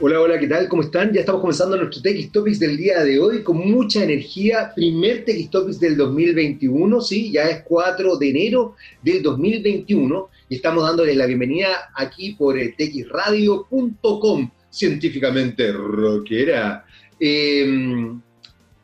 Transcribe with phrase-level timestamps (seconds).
[0.00, 0.68] Hola, hola, ¿qué tal?
[0.68, 1.12] ¿Cómo están?
[1.12, 4.72] Ya estamos comenzando nuestro TX Topics del día de hoy con mucha energía.
[4.74, 10.82] Primer TX Topics del 2021, sí, ya es 4 de enero del 2021 y estamos
[10.82, 16.84] dándole la bienvenida aquí por txradio.com, científicamente rockera.
[17.20, 18.20] Em,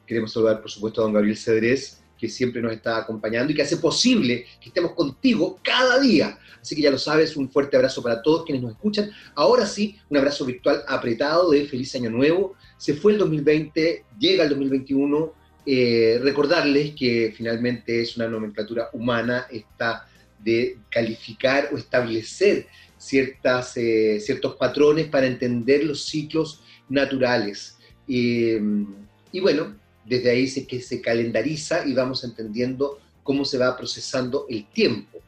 [0.06, 3.62] queremos saludar, por supuesto, a don Gabriel Cedrés, que siempre nos está acompañando y que
[3.62, 6.38] hace posible que estemos contigo cada día.
[6.60, 9.10] Así que ya lo sabes, un fuerte abrazo para todos quienes nos escuchan.
[9.34, 12.54] Ahora sí, un abrazo virtual apretado de feliz año nuevo.
[12.76, 15.32] Se fue el 2020, llega el 2021.
[15.66, 22.66] Eh, recordarles que finalmente es una nomenclatura humana esta de calificar o establecer
[22.96, 27.76] ciertas, eh, ciertos patrones para entender los ciclos naturales.
[28.06, 34.46] Y bueno, desde ahí se, que se calendariza y vamos entendiendo cómo se va procesando
[34.48, 35.20] el tiempo.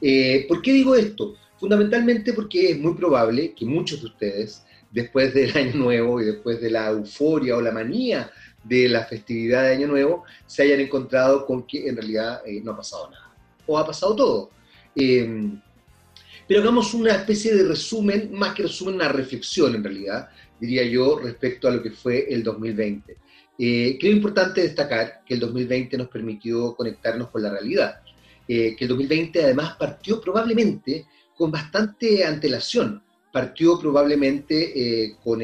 [0.00, 1.34] Eh, ¿Por qué digo esto?
[1.58, 6.60] Fundamentalmente porque es muy probable que muchos de ustedes, después del Año Nuevo y después
[6.60, 8.30] de la euforia o la manía
[8.62, 12.72] de la festividad de Año Nuevo, se hayan encontrado con que en realidad eh, no
[12.72, 13.34] ha pasado nada,
[13.66, 14.50] o ha pasado todo.
[14.94, 15.60] Em,
[16.46, 20.28] pero hagamos una especie de resumen, más que resumen, una reflexión en realidad,
[20.58, 23.16] diría yo, respecto a lo que fue el 2020.
[23.58, 28.00] Eh, creo importante destacar que el 2020 nos permitió conectarnos con la realidad,
[28.48, 35.40] eh, que el 2020 además partió probablemente con bastante antelación, partió probablemente eh, con,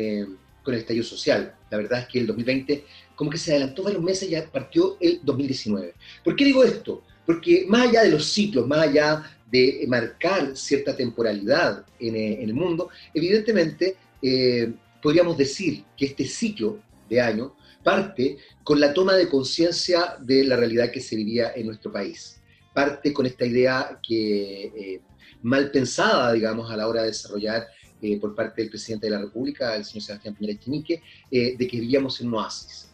[0.62, 1.55] con el estallido social.
[1.70, 4.97] La verdad es que el 2020 como que se adelantó varios meses y ya partió
[5.00, 5.94] el 2019.
[6.25, 7.05] ¿Por qué digo esto?
[7.25, 12.55] Porque más allá de los ciclos, más allá de marcar cierta temporalidad en, en el
[12.55, 13.97] mundo, evidentemente
[15.00, 20.56] podríamos decir que este ciclo de año parte con la toma de conciencia de la
[20.56, 22.41] realidad que se vivía en nuestro país.
[22.75, 25.00] Parte con esta idea que eh,
[25.42, 27.69] mal pensada, digamos, a la hora de desarrollar
[28.03, 31.00] eh, por parte del presidente de la República, el señor Sebastián Piñera Echenique,
[31.31, 32.91] eh, de que vivíamos en oasis.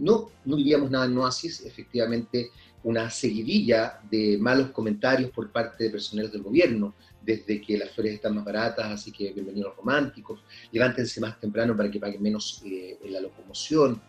[0.00, 2.50] no, no vivíamos nada en oasis, efectivamente
[2.84, 8.14] una seguidilla de malos comentarios por parte de personeros del gobierno, desde que las flores
[8.14, 10.38] están más baratas, así que bienvenidos románticos,
[10.70, 14.00] levántense más temprano para que paguen menos en la locomoción,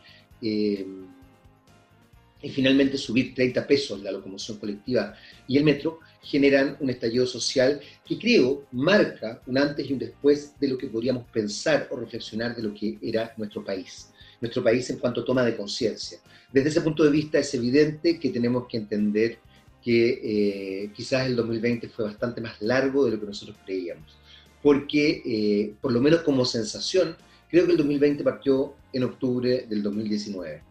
[2.50, 5.16] finalmente subir 30 pesos la locomoción colectiva
[5.47, 10.59] y el metro, generan un estallido social que creo marca un antes y un después
[10.59, 14.09] de lo que podríamos pensar o reflexionar de lo que era nuestro país.
[14.41, 16.19] Nuestro país en cuanto a toma de conciencia.
[16.52, 19.40] Desde ese punto de vista es evidente que tenemos que entender
[19.84, 24.18] que eh, quizás el 2020 fue bastante más largo de lo que nosotros creíamos.
[24.62, 27.16] Porque, eh, por lo menos como sensación,
[27.50, 30.62] Creo que el 2020 partió en octubre del 2019.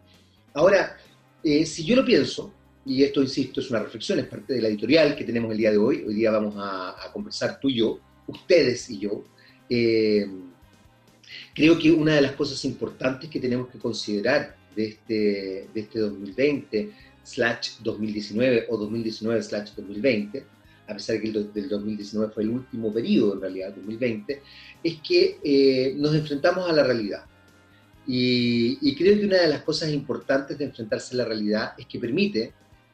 [0.53, 0.97] Ahora,
[1.43, 2.53] eh, si yo lo pienso,
[2.85, 5.71] y esto, insisto, es una reflexión, es parte de la editorial que tenemos el día
[5.71, 9.25] de hoy, hoy día vamos a, conversar tú y yo, ustedes y yo,
[9.69, 10.25] eh,
[11.53, 15.99] creo que una de las cosas importantes que tenemos que considerar de este, de este
[15.99, 16.91] 2020
[17.23, 22.49] slash 2019 o 2019 slash 2020 a pesar de que el del 2019 fue el
[22.49, 24.41] último periodo en realidad, 2020,
[24.83, 27.25] es que eh, nos enfrentamos a la realidad.
[28.07, 31.99] Y, creo que una de las cosas importantes de enfrentarse a la realidad es que
[31.99, 32.53] permite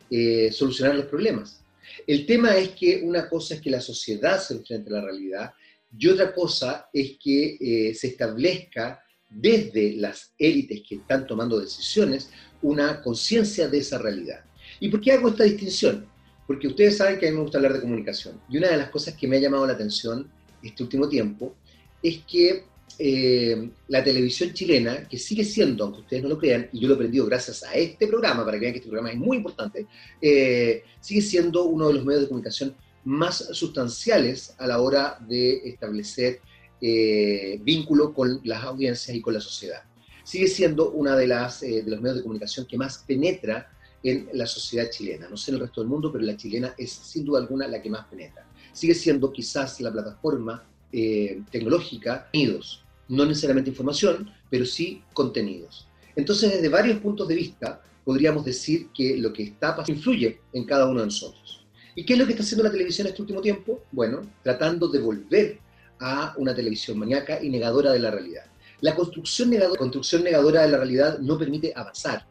[0.10, 1.62] eh, solucionar los problemas.
[2.08, 5.54] El tema es que una cosa es que la sociedad se enfrente a la realidad
[5.98, 12.32] y otra cosa es que eh, se establezca desde las élites que están tomando decisiones
[12.62, 14.44] una conciencia de esa realidad.
[14.80, 16.08] ¿Y por qué hago esta distinción?
[16.46, 18.40] porque ustedes saben que a mí me gusta hablar de comunicación.
[18.50, 20.30] Y una de las cosas que me ha llamado la atención
[20.62, 21.56] este último tiempo
[22.02, 22.66] es que
[23.00, 26.94] eh, la televisión chilena, que sigue siendo, aunque ustedes no lo crean, y yo lo
[26.94, 29.88] he aprendido gracias a este programa, para que vean que este programa es muy importante,
[30.22, 35.68] eh, sigue siendo uno de los medios de comunicación más sustanciales a la hora de
[35.68, 36.40] establecer
[36.82, 39.84] eh, vínculo con las audiencias y con la sociedad.
[40.24, 43.70] Sigue siendo uno de, las, de los medios de comunicación que más penetra
[44.04, 45.28] en la sociedad chilena.
[45.30, 47.82] No sé en el resto del mundo, pero la chilena es sin duda alguna la
[47.82, 48.48] que más penetra.
[48.72, 50.64] Sigue siendo quizás la plataforma
[50.96, 52.83] eh, tecnológica, contenidos,
[53.14, 55.88] no necesariamente información, pero sí contenidos.
[56.16, 60.66] Entonces, desde varios puntos de vista, podríamos decir que lo que está pasando influye en
[60.66, 61.66] cada uno de nosotros.
[61.96, 63.84] ¿Y qué es lo que está haciendo la televisión este último tiempo?
[63.92, 65.60] Bueno, tratando de volver
[66.00, 68.46] a una televisión maníaca y negadora de la realidad.
[68.82, 72.28] La construcción negadora, construcción negadora de la realidad no permite avanzar,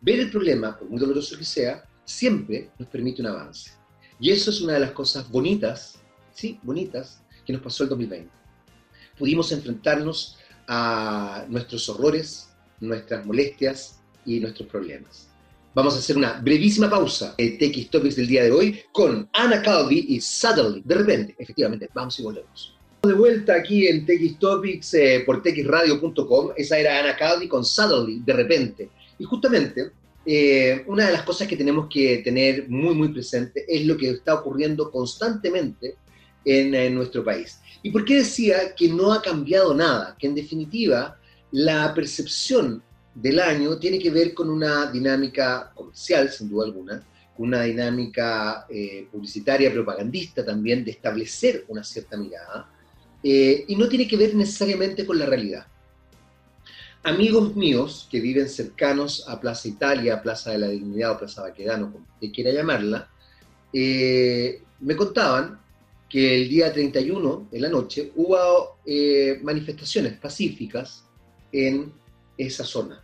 [0.00, 3.72] Ver el problema, por muy doloroso que sea, siempre nos permite un avance.
[4.20, 5.98] Y eso es una de las cosas bonitas,
[6.32, 8.30] sí, bonitas, que nos pasó el 2020.
[9.18, 10.36] Pudimos enfrentarnos
[10.68, 12.48] a nuestros horrores,
[12.80, 15.28] nuestras molestias y nuestros problemas.
[15.74, 19.60] Vamos a hacer una brevísima pausa de TX Topics del día de hoy con Anna
[19.60, 20.82] Calvi y Suddenly.
[20.84, 22.74] De repente, efectivamente, vamos y volvemos.
[23.02, 26.52] de vuelta aquí en TX Topics eh, por txradio.com.
[26.56, 28.88] Esa era Ana Calvi con Suddenly, de repente.
[29.18, 29.92] Y justamente,
[30.24, 34.10] eh, una de las cosas que tenemos que tener muy, muy presente es lo que
[34.10, 35.96] está ocurriendo constantemente
[36.46, 37.60] en, en nuestro país.
[37.82, 40.16] ¿Y por qué decía que no ha cambiado nada?
[40.18, 41.18] Que en definitiva,
[41.52, 42.82] la percepción
[43.14, 47.06] del año tiene que ver con una dinámica comercial, sin duda alguna,
[47.38, 52.70] una dinámica eh, publicitaria, propagandista también, de establecer una cierta mirada,
[53.22, 55.66] eh, y no tiene que ver necesariamente con la realidad.
[57.02, 61.92] Amigos míos que viven cercanos a Plaza Italia, Plaza de la Dignidad o Plaza Baquedano,
[61.92, 63.08] como usted quiera llamarla,
[63.72, 65.60] eh, me contaban
[66.08, 68.78] que el día 31, en la noche, hubo
[69.42, 71.04] manifestaciones pacíficas
[71.52, 71.92] en
[72.38, 73.02] esa zona.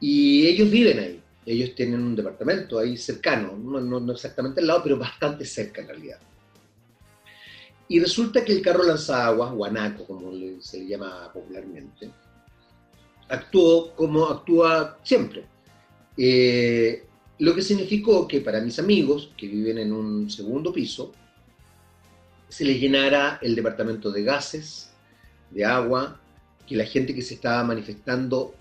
[0.00, 4.98] Y ellos viven ahí ellos tienen un departamento ahí cercano, no, exactamente al lado, pero
[4.98, 6.18] bastante cerca en realidad.
[7.88, 10.30] Y resulta que el carro lanzaguas, guanaco como
[10.60, 12.10] se le llama popularmente,
[13.28, 15.46] actuó como actúa siempre.
[16.18, 17.04] Eh,
[17.38, 21.12] lo que significó que para mis amigos que viven en un segundo piso,
[22.48, 24.90] se les llenara el departamento de gases,
[25.50, 26.20] de agua,
[26.68, 28.54] que la gente que se estaba manifestando,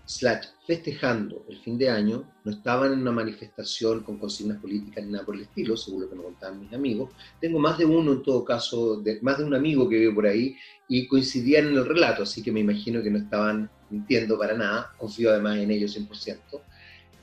[0.66, 5.26] festejando el fin de año, no estaban en una manifestación con consignas políticas ni nada
[5.26, 7.10] por el estilo, según lo que me contaban mis amigos.
[7.42, 10.26] Tengo más de uno, en todo caso, de, más de un amigo que vive por
[10.26, 10.56] ahí,
[10.88, 14.94] y coincidían en el relato, así que me imagino que no estaban mintiendo para nada,
[14.98, 16.62] confío además en ellos 100%.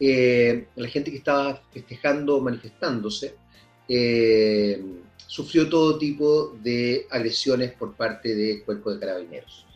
[0.01, 3.37] Eh, la gente que estaba festejando, manifestándose,
[3.89, 4.85] eh,
[5.27, 9.67] sufrió todo tipo de agresiones por parte del cuerpo de carabineros.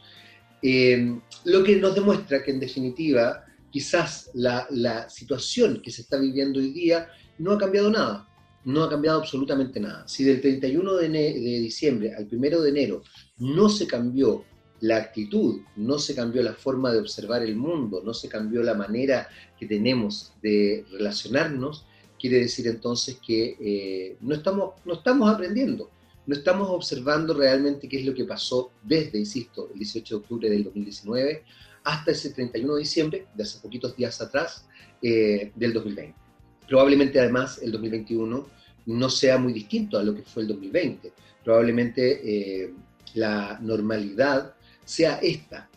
[0.63, 6.59] Eh, lo que nos demuestra que en definitiva quizás la, situación que se está viviendo
[6.59, 7.09] hoy día
[7.39, 8.29] no ha cambiado nada,
[8.65, 10.07] no ha cambiado absolutamente nada.
[10.09, 13.03] Si del 31 de, de diciembre al 1 de enero
[13.39, 14.45] no se cambió
[14.81, 18.75] la actitud, no se cambió la forma de observar el mundo, no se cambió la
[18.75, 19.29] manera
[19.59, 21.85] que tenemos de relacionarnos,
[22.19, 25.91] quiere decir entonces que eh, no, estamos, no estamos aprendiendo
[26.29, 30.51] no estamos observando realmente qué es lo que pasó desde, insisto, el 18 de octubre
[30.51, 31.43] del 2019
[31.85, 34.67] hasta ese 31 de diciembre, de hace poquitos días atrás,
[35.01, 36.15] eh, del 2020.
[36.69, 38.47] Probablemente además el 2021
[38.85, 41.13] no sea muy distinto a lo que fue el 2020.
[41.43, 42.75] Probablemente eh,
[43.15, 44.55] la normalidad
[44.85, 45.68] sea esta.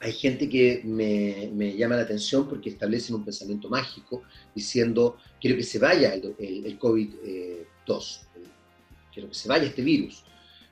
[0.00, 4.22] Hay gente que me, llama la atención porque establecen un pensamiento mágico
[4.54, 8.20] diciendo, quiero que se vaya el, el COVID-2,
[9.12, 10.24] quiero que se vaya este virus.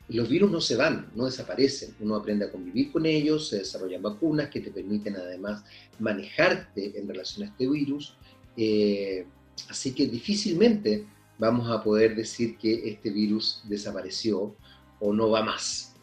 [0.08, 1.96] los virus no se van, no desaparecen.
[1.99, 5.64] Uno aprende a convivir con ellos, se desarrollan vacunas que te permiten además
[5.99, 8.14] manejarte en relación a este virus.
[8.56, 9.26] Eh,
[9.69, 11.05] así que difícilmente
[11.37, 14.55] vamos a poder decir que este virus desapareció
[15.00, 15.96] o no va más.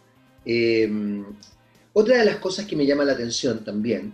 [0.46, 0.92] Eh,
[1.94, 4.14] otra de las cosas que me llama la atención también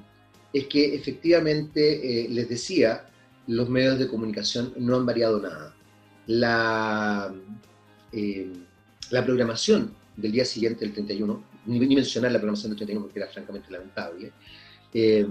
[0.52, 3.10] es que efectivamente, eh, les decía,
[3.48, 5.76] los medios de comunicación no han variado nada.
[6.28, 7.34] La,
[8.12, 8.52] eh,
[9.10, 13.72] programación del día siguiente, el 31, ni, mencionar la programación del 31 porque era francamente
[13.72, 14.32] lamentable,
[14.94, 15.28] eh,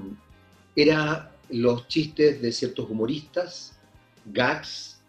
[0.75, 3.79] era los chistes de ciertos humoristas,
[4.27, 5.01] gags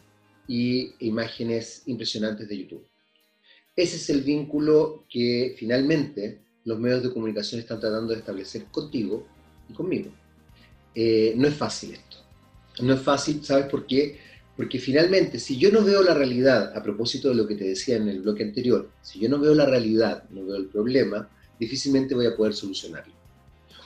[0.47, 2.85] y imágenes impresionantes de YouTube.
[3.75, 9.25] Ese es el vínculo que finalmente los medios de comunicación están tratando de establecer contigo
[9.69, 10.11] y conmigo.
[10.95, 12.17] Eh, no es fácil esto.
[12.81, 14.19] No es fácil, ¿sabes por qué?
[14.55, 17.95] Porque finalmente, si yo no veo la realidad, a propósito de lo que te decía
[17.95, 21.29] en el bloque anterior, si yo no veo la realidad, no veo el problema,
[21.59, 23.13] difícilmente voy a poder solucionarlo.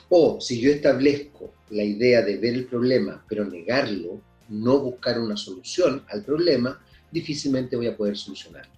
[0.08, 5.36] O si yo establezco la idea de ver el problema, pero negarlo, no buscar una
[5.36, 8.72] solución al problema, difícilmente voy a poder solucionarlo.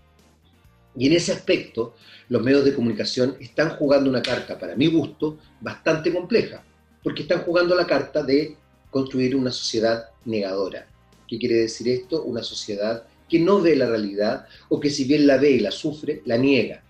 [0.97, 1.95] Y en ese aspecto,
[2.29, 6.65] los medios de comunicación están jugando una carta, para mi gusto, bastante compleja,
[7.03, 8.57] porque están jugando la carta de
[8.91, 10.89] construir una sociedad negadora,
[11.29, 12.23] ¿Qué quiere decir esto?
[12.23, 15.71] Una sociedad que no ve la realidad o que si bien la ve y la
[15.71, 16.83] sufre, la niega.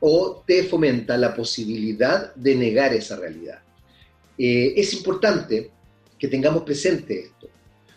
[0.00, 3.60] O te fomenta la posibilidad de negar esa realidad.
[4.38, 5.70] Eh, es importante
[6.18, 7.48] que tengamos presente esto,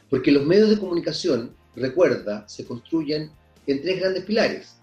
[0.10, 3.32] porque los medios de comunicación, recuerda, se construyen
[3.66, 4.77] en tres grandes pilares.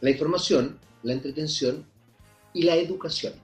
[0.00, 1.86] La información, la entretención
[2.52, 3.34] y la educación.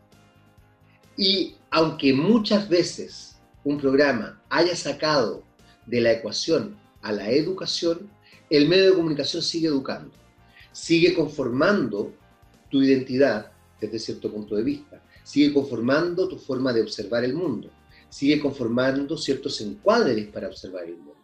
[1.17, 5.43] Y aunque muchas veces un programa haya sacado
[5.87, 8.11] de la ecuación a la educación,
[8.51, 10.13] el medio de comunicación sigue educando,
[10.73, 12.13] sigue conformando
[12.71, 17.71] tu identidad desde cierto punto de vista, sigue conformando tu forma de observar el mundo,
[18.09, 21.17] sigue conformando ciertos encuadres para observar el mundo.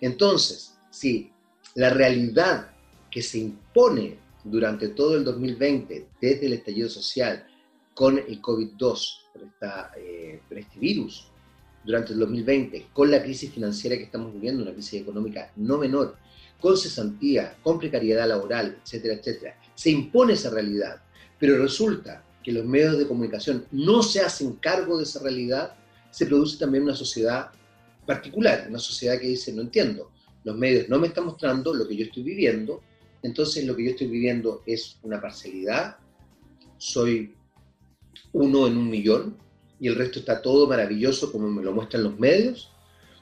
[0.00, 1.30] Entonces, si
[1.74, 2.70] la realidad
[3.10, 4.18] que se impone
[4.50, 7.46] durante todo el 2020, desde el estallido social,
[7.94, 9.18] con el COVID-2,
[9.98, 11.28] eh, por, este virus,
[11.84, 16.16] durante el 2020, con la crisis financiera que estamos viviendo, una crisis económica no menor,
[16.60, 21.02] con cesantía, con precariedad laboral, etcétera, etcétera, se impone esa realidad,
[21.38, 25.74] pero resulta que los medios de comunicación no se hacen cargo de esa realidad,
[26.10, 27.50] se produce también una sociedad
[28.06, 30.12] particular, una sociedad que dice, no entiendo,
[30.44, 32.82] los medios no me están mostrando lo que yo estoy viviendo,
[33.26, 35.96] entonces lo que yo estoy viviendo es una parcialidad,
[36.78, 37.34] soy
[38.32, 39.36] uno en un millón
[39.80, 42.70] y el resto está todo maravilloso como me lo muestran los medios,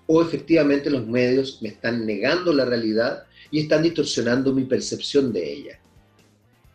[0.06, 5.52] o efectivamente los medios me están negando la realidad y están distorsionando mi percepción de
[5.52, 5.80] ella.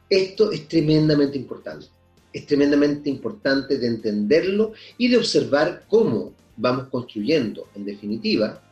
[0.09, 1.85] Esto es tremendamente importante,
[2.33, 8.63] es tremendamente importante de entenderlo y de observar cómo vamos construyendo, en definitiva,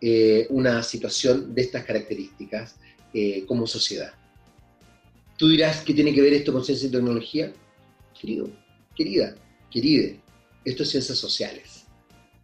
[0.00, 2.76] eh, una situación de estas características
[3.14, 4.12] eh, como sociedad.
[5.38, 7.52] Tú dirás, ¿qué tiene que ver esto con ciencia y tecnología?
[8.20, 8.50] Querido,
[8.94, 9.34] querida,
[9.70, 10.20] queride,
[10.64, 11.86] esto es ciencias sociales,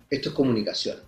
[0.09, 0.99] esto es comunicación,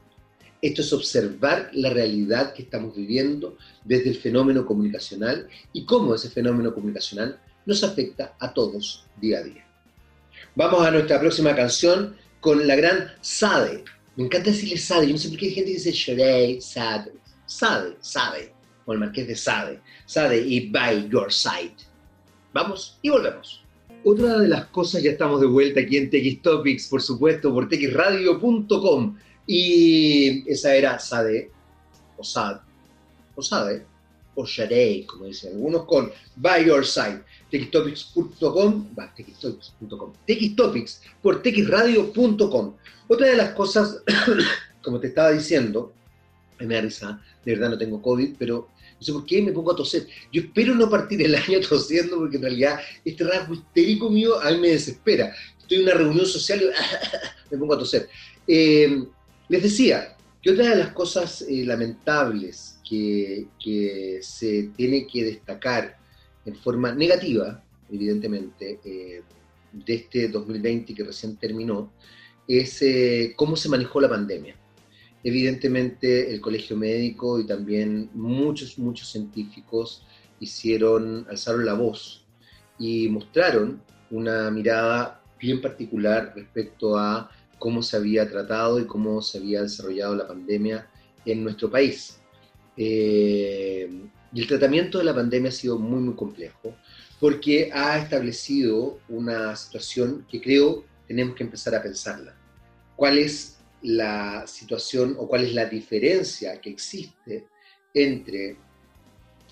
[0.60, 6.28] esto es observar la realidad que estamos viviendo desde el fenómeno comunicacional y cómo ese
[6.28, 9.64] fenómeno comunicacional nos afecta a todos día a día.
[10.56, 13.84] Vamos a nuestra próxima canción con la gran Sade.
[14.16, 17.12] Me encanta decirle Sade, yo no sé por qué hay gente que dice Sade, Sade,
[17.46, 18.55] Sade, Sade
[18.86, 19.80] o el Marqués de Sade.
[20.06, 21.74] Sade y By Your Side.
[22.54, 23.62] Vamos y volvemos.
[24.04, 27.68] Otra de las cosas, ya estamos de vuelta aquí en TX Topics, por supuesto, por
[27.68, 29.16] txradio.com.
[29.46, 31.50] Y esa era Sade,
[32.16, 32.60] o Sad,
[33.34, 33.84] o Sade,
[34.34, 37.22] o Sade, como dicen algunos, con By Your Side.
[37.50, 42.74] txtopics.com, va, txtopics.com, txtopics por txradio.com.
[43.08, 44.02] Otra de las cosas,
[44.82, 45.92] como te estaba diciendo,
[46.64, 49.72] me da risa, de verdad no tengo COVID, pero no sé por qué me pongo
[49.72, 50.06] a toser.
[50.32, 54.50] Yo espero no partir el año tosiendo porque en realidad este rasgo histérico mío a
[54.52, 55.34] mí me desespera.
[55.58, 58.08] Estoy en una reunión social y me pongo a toser.
[58.46, 59.04] Eh,
[59.48, 63.46] les decía que otra de las cosas eh, lamentables que,
[64.22, 65.98] se tiene que destacar
[66.44, 69.22] en forma negativa, evidentemente, eh,
[69.72, 71.92] de este 2020 que recién terminó,
[72.48, 72.80] es
[73.34, 74.56] cómo se manejó la pandemia
[75.26, 80.06] evidentemente el colegio médico y también muchos, muchos científicos
[80.38, 82.25] hicieron, alzaron la voz
[82.78, 87.28] y mostraron una mirada bien particular respecto a
[87.59, 90.88] cómo se había tratado y cómo se había desarrollado la pandemia
[91.25, 92.21] en nuestro país.
[92.76, 93.90] Eh,
[94.33, 96.76] y el tratamiento de la pandemia ha sido muy, muy complejo
[97.18, 102.37] porque ha establecido una situación que creo tenemos que empezar a pensarla.
[102.95, 107.47] ¿Cuál es la situación o cuál es la diferencia que existe
[107.95, 108.56] entre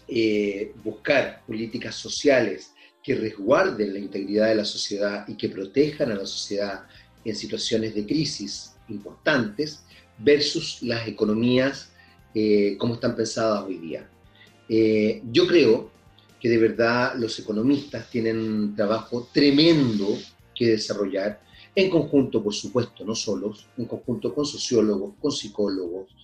[0.09, 6.16] eh, buscar políticas sociales que resguarden la integridad de la sociedad y que protejan a
[6.16, 6.87] la sociedad
[7.25, 9.85] en situaciones de crisis importantes
[10.19, 11.90] versus las economías
[12.35, 14.09] eh, como están pensadas hoy día.
[14.69, 15.90] Eh, yo creo
[16.40, 20.19] que de verdad los economistas tienen un trabajo tremendo
[20.54, 21.40] que desarrollar
[21.75, 26.14] en conjunto, por supuesto, no solos, en conjunto con sociólogos, con psicólogos,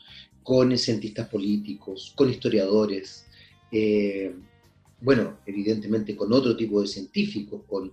[0.42, 3.26] con cientistas políticos, con historiadores,
[3.72, 4.34] eh,
[5.00, 7.92] bueno, evidentemente con otro tipo de científicos, con,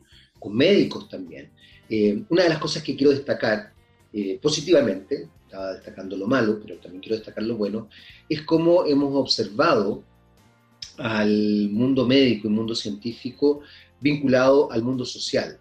[0.50, 1.50] médicos también.
[1.90, 3.74] Eh, una de las cosas que quiero destacar
[4.14, 7.90] eh, positivamente, estaba destacando lo malo, pero también quiero destacar lo bueno,
[8.30, 10.04] es cómo hemos observado
[10.98, 13.62] al mundo médico y mundo científico
[14.00, 15.60] vinculado al mundo social.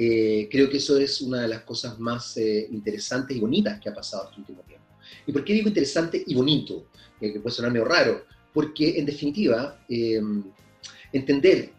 [0.00, 3.88] Eh, creo que eso es una de las cosas más eh, interesantes y bonitas que
[3.88, 4.86] ha pasado este último tiempo.
[5.26, 6.86] ¿Y por qué digo interesante y bonito?
[7.20, 8.24] Eh, que puede sonar medio raro.
[8.54, 9.78] Porque, en definitiva,
[11.12, 11.70] entender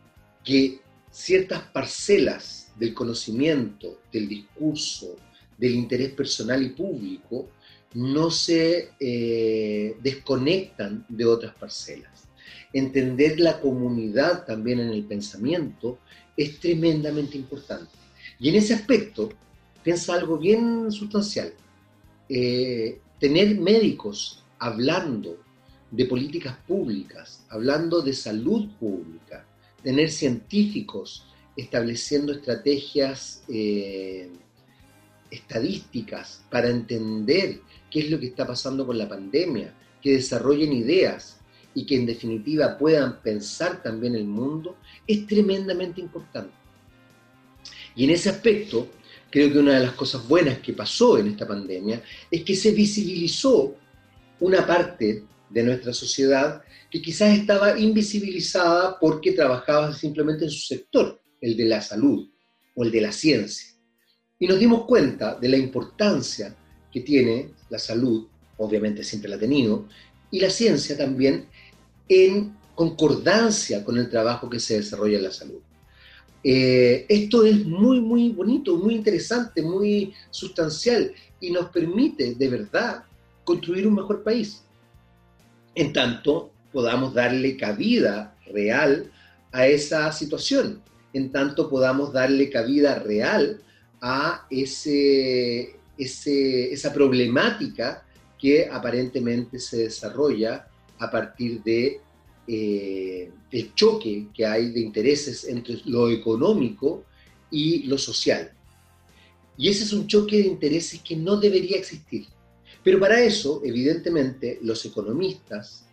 [0.43, 5.15] que ciertas parcelas del conocimiento, del discurso,
[5.57, 7.49] del interés personal y público,
[7.93, 8.91] no se
[9.99, 12.27] desconectan de otras parcelas.
[12.71, 15.97] Entender la comunidad también en el pensamiento
[16.37, 17.99] es tremendamente importante.
[18.39, 19.29] Y en ese aspecto,
[19.83, 21.53] piensa algo bien sustancial.
[22.29, 25.37] Eh, tener médicos hablando
[25.91, 29.45] de políticas públicas, hablando de salud pública,
[29.83, 31.25] tener científicos
[31.57, 34.29] estableciendo estrategias eh,
[35.29, 41.39] estadísticas para entender qué es lo que está pasando con la pandemia, que desarrollen ideas
[41.73, 46.58] y que en definitiva puedan pensar también el mundo, es tremendamente importante.
[47.99, 48.87] Y en ese aspecto,
[49.29, 52.01] creo que una de las cosas buenas que pasó en esta pandemia
[52.31, 53.75] es que se visibilizó
[54.39, 61.21] una parte de nuestra sociedad que quizás estaba invisibilizada porque trabajaba simplemente en su sector,
[61.41, 62.29] el de la salud
[62.73, 63.75] o el de la ciencia.
[64.39, 66.55] Y nos dimos cuenta de la importancia
[66.89, 68.27] que tiene la salud,
[68.59, 69.89] obviamente siempre la ha tenido,
[70.31, 71.49] y la ciencia también
[72.07, 75.59] en concordancia con el trabajo que se desarrolla en la salud.
[76.43, 83.03] Eh, esto es muy, muy bonito, muy interesante, muy sustancial y nos permite de verdad
[83.43, 84.63] construir un mejor país.
[85.75, 89.11] En tanto, podamos darle cabida real
[89.51, 90.81] a esa situación,
[91.13, 93.61] en tanto podamos darle cabida real
[94.01, 98.05] a ese, esa problemática
[98.39, 100.67] que aparentemente se desarrolla
[100.99, 101.99] a partir de
[102.51, 107.05] eh, el choque que hay de intereses entre lo económico
[107.51, 108.51] y lo social.
[109.55, 112.25] Y ese es un choque de intereses que no debería existir.
[112.83, 115.85] Pero para eso, evidentemente, los economistas,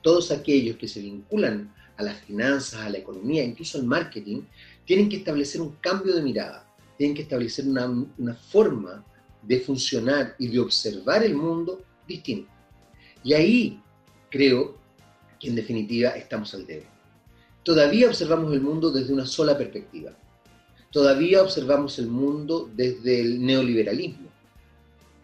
[0.00, 4.40] todos aquellos que se vinculan a las finanzas, a la economía, incluso al marketing,
[4.86, 7.86] tienen que establecer un cambio de mirada, tienen que establecer una,
[8.16, 9.04] una forma
[9.42, 12.50] de funcionar y de observar el mundo distinta.
[13.22, 13.82] Y ahí
[14.30, 14.79] creo
[15.40, 16.86] que en definitiva estamos al debe.
[17.62, 20.16] Todavía observamos el mundo desde una sola perspectiva.
[20.92, 24.28] Todavía observamos el mundo desde el neoliberalismo.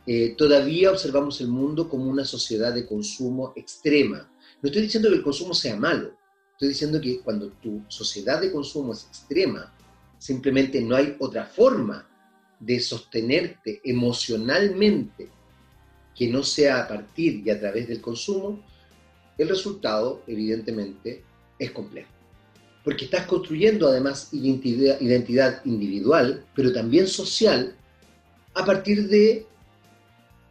[0.06, 4.30] Eh, todavía observamos el mundo como una sociedad de consumo extrema.
[4.62, 6.12] No estoy diciendo que el consumo sea malo,
[6.52, 9.74] estoy diciendo que cuando tu sociedad de consumo es extrema,
[10.18, 12.08] simplemente no hay otra forma
[12.60, 15.28] de sostenerte emocionalmente
[16.14, 18.64] que no sea a partir y a través del consumo,
[19.38, 21.22] el resultado, evidentemente,
[21.58, 22.10] es complejo.
[22.84, 27.74] Porque estás construyendo además identidad, individual, pero también social,
[28.54, 29.46] a partir de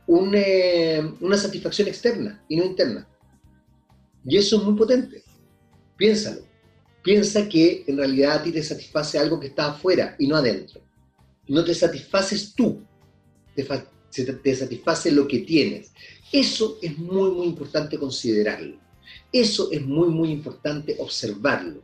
[0.07, 3.07] una satisfacción externa y no interna.
[4.25, 5.23] Y eso es muy potente.
[5.97, 6.41] Piénsalo.
[7.03, 10.81] Piensa que en realidad a ti te satisface algo que está afuera y no adentro.
[11.47, 12.83] No te satisfaces tú,
[13.55, 15.91] te, te satisface lo que tienes.
[16.31, 18.79] Eso es muy, muy importante considerarlo.
[19.35, 21.81] Eso es muy, muy importante observarlo.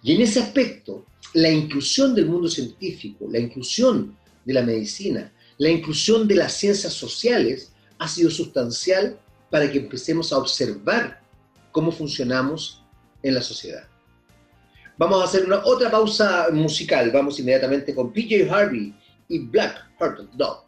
[0.00, 5.70] Y en ese aspecto, la inclusión del mundo científico, la inclusión de la medicina, la
[5.70, 9.18] inclusión de las ciencias sociales ha sido sustancial
[9.50, 11.20] para que empecemos a observar
[11.72, 12.80] cómo funcionamos
[13.24, 13.88] en la sociedad.
[14.96, 17.10] Vamos a hacer una otra pausa musical.
[17.10, 18.94] Vamos inmediatamente con PJ Harvey
[19.26, 20.64] y Black Heart Dog.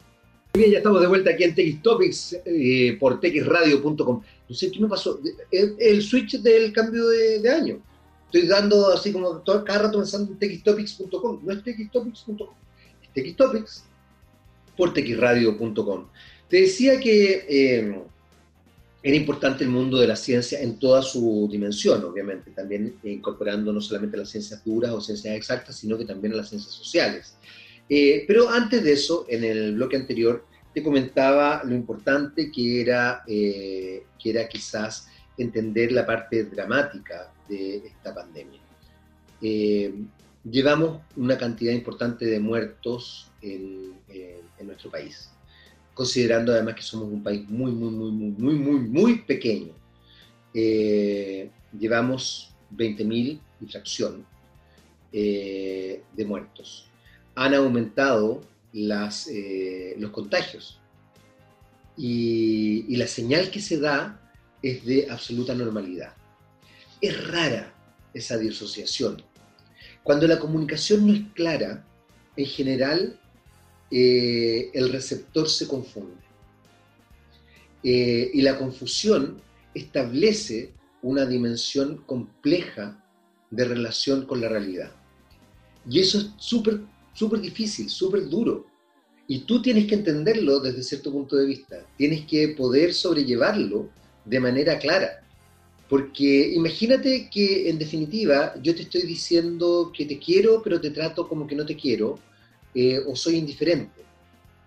[0.53, 4.21] Bien, ya estamos de vuelta aquí en TX Topics eh, por txradio.com.
[4.49, 5.19] No sé qué me pasó.
[5.51, 7.81] El, switch del cambio de, año.
[8.25, 11.39] Estoy dando así como todo, cada rato pensando en txtopics.com.
[11.43, 12.49] No es txtopics.com.
[13.01, 13.83] Es txtopics
[14.75, 16.07] por txradio.com.
[16.49, 18.01] Te decía que eh,
[19.03, 23.81] era importante el mundo de la ciencia en toda su dimensión, obviamente, también incorporando no
[23.81, 27.35] solamente las ciencias duras o ciencias exactas, sino que también a las ciencias sociales.
[27.89, 30.45] Eh, pero antes de eso, en el bloque anterior,
[30.77, 37.77] te comentaba lo importante que era, eh, que era quizás entender la parte dramática de
[37.77, 38.59] esta pandemia.
[39.41, 39.91] Eh,
[40.43, 43.97] llevamos una cantidad importante de muertos en,
[44.63, 45.31] nuestro país,
[45.95, 49.73] considerando además que somos un país muy, muy, muy, muy, muy, muy, muy pequeño.
[50.53, 54.23] llevamos 20.000 y fracción
[55.11, 56.87] de muertos
[57.33, 58.41] han aumentado
[58.77, 60.79] las, eh, los contagios.
[61.97, 64.21] Y, la señal que se da
[64.61, 66.13] es de absoluta normalidad.
[67.01, 67.73] Es rara
[68.13, 69.23] esa disociación.
[70.03, 71.85] Cuando la comunicación no es clara,
[72.35, 73.19] en general
[73.91, 76.21] eh, el receptor se confunde.
[77.83, 79.41] Eh, y la confusión
[79.73, 83.03] establece una dimensión compleja
[83.49, 84.91] de relación con la realidad.
[85.89, 86.81] Y eso es súper
[87.17, 88.65] súper difícil, súper duro.
[89.27, 91.85] Y tú tienes que entenderlo desde cierto punto de vista.
[91.97, 93.89] Tienes que poder sobrellevarlo
[94.23, 95.23] de manera clara.
[95.89, 101.27] Porque imagínate que en definitiva yo te estoy diciendo que te quiero, pero te trato
[101.27, 102.19] como que no te quiero,
[102.75, 104.01] eh, o soy indiferente.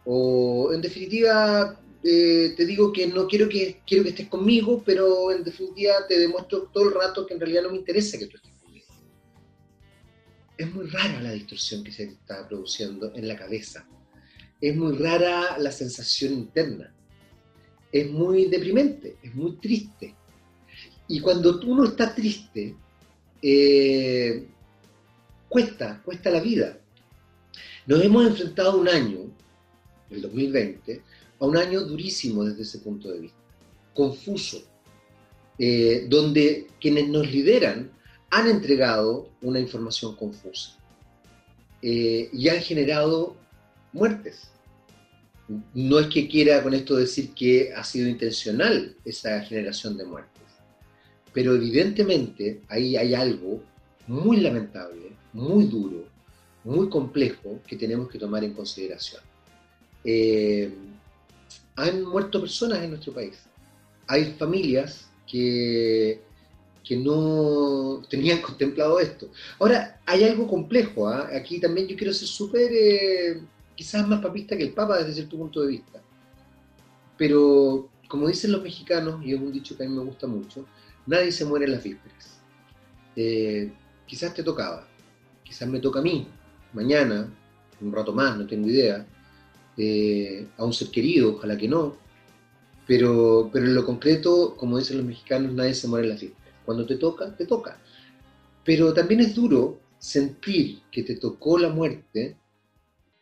[0.05, 5.31] O en definitiva eh, te digo que no quiero que, quiero que estés conmigo, pero
[5.31, 8.37] en definitiva te demuestro todo el rato que en realidad no me interesa que tú
[8.37, 8.50] estés
[10.61, 13.89] es muy rara la distorsión que se está produciendo en la cabeza.
[14.61, 16.93] Es muy rara la sensación interna.
[17.91, 20.15] Es muy deprimente, es muy triste.
[21.09, 22.77] Y cuando uno está triste,
[23.41, 24.49] eh,
[25.49, 26.79] cuesta, cuesta la vida.
[27.87, 29.35] Nos hemos enfrentado un año,
[30.11, 31.03] el 2020,
[31.39, 33.39] a un año durísimo desde ese punto de vista.
[33.95, 34.63] Confuso,
[35.59, 37.91] eh, donde quienes nos lideran
[38.31, 40.77] han entregado una información confusa
[41.83, 43.37] eh, y han generado
[43.93, 44.51] muertes.
[45.75, 50.45] No es que quiera con esto decir que ha sido intencional esa generación de muertes,
[51.33, 53.61] pero evidentemente ahí hay algo
[54.07, 56.05] muy lamentable, muy duro,
[56.63, 59.23] muy complejo que tenemos que tomar en consideración.
[60.05, 60.73] Eh,
[61.77, 63.39] han muerto personas en nuestro país.
[64.07, 66.21] Hay familias que,
[66.91, 69.31] que no tenían contemplado esto.
[69.61, 71.07] Ahora, hay algo complejo.
[71.07, 71.29] ¿ah?
[71.33, 73.41] Aquí también yo quiero ser súper, eh,
[73.77, 76.03] quizás más papista que el Papa desde cierto punto de vista.
[77.17, 80.67] Pero, como dicen los mexicanos, y es un dicho que a mí me gusta mucho,
[81.07, 82.41] nadie se muere en las vísperas.
[83.15, 83.71] Eh,
[84.05, 84.89] quizás te tocaba,
[85.45, 86.27] quizás me toca a mí,
[86.73, 87.33] mañana,
[87.81, 89.07] un rato más, no tengo idea,
[89.77, 91.97] eh, a un ser querido, ojalá que no,
[92.85, 96.40] pero, pero en lo concreto, como dicen los mexicanos, nadie se muere en la fiesta.
[96.65, 97.81] Cuando te toca, te toca.
[98.65, 102.37] Pero también es duro sentir que te tocó la muerte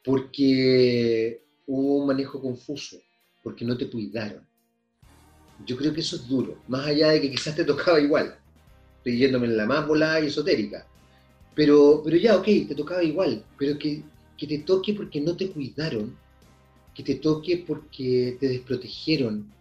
[0.05, 2.99] porque hubo un manejo confuso,
[3.43, 4.47] porque no te cuidaron.
[5.67, 8.39] Yo creo que eso es duro, más allá de que quizás te tocaba igual.
[8.99, 10.87] Estoy en la más volada y esotérica.
[11.55, 14.03] Pero, pero ya, ok, te tocaba igual, pero que,
[14.37, 16.17] que te toque porque no te cuidaron,
[16.95, 19.53] que te toque porque te desprotegieron,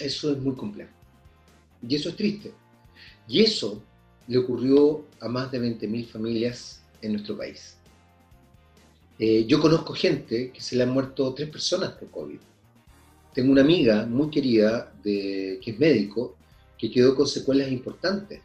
[0.00, 0.95] eso es muy complejo.
[1.86, 2.52] Y eso es triste.
[3.28, 3.82] Y eso
[4.28, 7.76] le ocurrió a más de 20.000 familias en nuestro país.
[9.18, 12.38] Eh, yo conozco gente que se le han muerto tres personas por COVID.
[13.32, 16.36] Tengo una amiga muy querida de, que es médico
[16.78, 18.40] que quedó con secuelas importantes,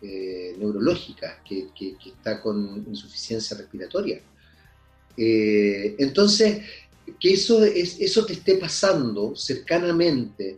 [0.00, 1.68] eh, neurológicas, que,
[2.06, 4.20] está con insuficiencia respiratoria.
[5.16, 6.62] Eh, entonces,
[7.18, 10.56] que eso, es, eso te esté pasando cercanamente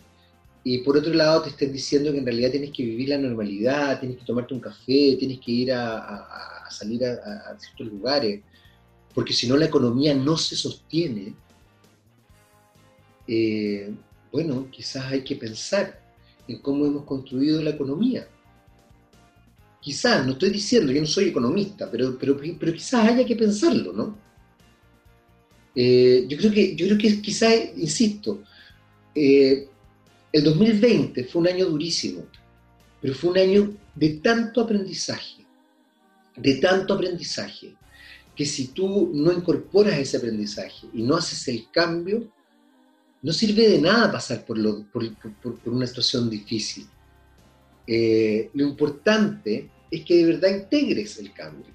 [0.64, 3.98] y por otro lado te estén diciendo que en realidad tienes que vivir la normalidad,
[3.98, 8.40] tienes que tomarte un café, tienes que ir a, salir a, ciertos lugares,
[9.12, 11.34] porque si no la economía no se sostiene,
[13.26, 13.92] eh,
[14.30, 16.00] bueno, quizás hay que pensar
[16.46, 18.28] en cómo hemos construido la economía.
[19.80, 23.92] Quizás, no estoy diciendo, yo no soy economista, pero, pero, pero quizás haya que pensarlo,
[23.92, 24.16] ¿no?
[25.74, 28.42] Eh, yo, creo que, yo creo que quizás, insisto,
[29.14, 29.68] eh,
[30.32, 32.24] el 2020 fue un año durísimo,
[33.00, 35.44] pero fue un año de tanto aprendizaje,
[36.36, 37.74] de tanto aprendizaje,
[38.34, 42.32] que si tú no incorporas ese aprendizaje y no haces el cambio,
[43.20, 46.86] no sirve de nada pasar por, una situación difícil.
[47.86, 51.70] Eh, lo importante es que de verdad integres el cambio.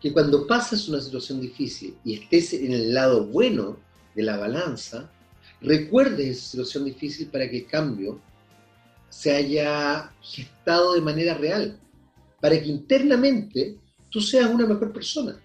[0.00, 3.78] Que cuando pasas una situación difícil y estés en el lado bueno
[4.14, 5.10] de la balanza,
[5.60, 8.20] recuerdes esa situación difícil para que el cambio
[9.08, 11.78] se haya gestado de manera real,
[12.40, 13.76] para que internamente
[14.10, 15.40] tú seas una mejor persona.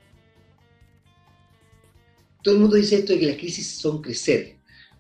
[2.41, 4.58] Todo el mundo dice esto de que las crisis son crecer.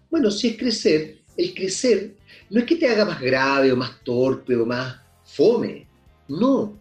[0.09, 2.15] Bueno, si es crecer, el crecer
[2.49, 5.87] no es que te haga más grave o más torpe o más fome,
[6.27, 6.79] no,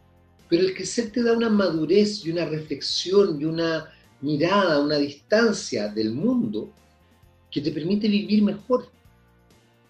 [0.49, 3.91] pero el crecer te da una madurez y una reflexión y una
[4.21, 6.73] mirada, una distancia del mundo
[7.53, 8.91] que te permite vivir mejor,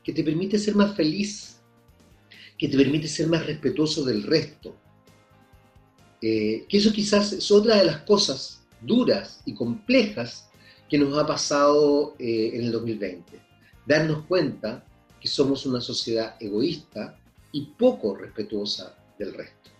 [0.05, 1.61] que te permite ser más feliz,
[2.59, 4.77] que te permite ser más respetuoso del resto.
[6.21, 10.51] Eh, que eso quizás es otra de las cosas duras y complejas
[10.89, 13.41] que nos ha pasado eh, en el 2020.
[13.87, 14.85] Darnos cuenta
[15.21, 17.17] que somos una sociedad egoísta
[17.53, 19.71] y poco respetuosa del resto.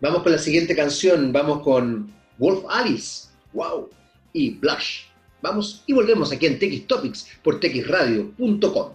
[0.00, 3.88] Vamos con la siguiente canción, vamos con Wolf Alice, wow,
[4.32, 5.11] y Blush.
[5.42, 8.92] Vamos y volvemos aquí en TX Topics por texradio.com.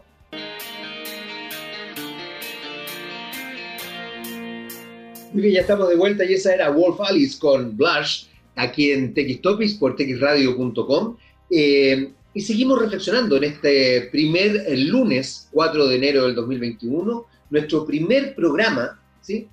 [5.34, 9.14] Muy bien, ya estamos de vuelta y esa era Wolf Alice con Blush aquí en
[9.14, 11.18] TX Topics por texradio.com.
[11.50, 18.34] Eh, y seguimos reflexionando en este primer lunes 4 de enero del 2021, nuestro primer
[18.36, 19.50] programa, ¿sí?